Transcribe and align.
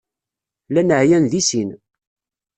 Llan 0.69 0.89
ɛyan 1.01 1.23
deg 1.31 1.43
sin. 1.49 1.69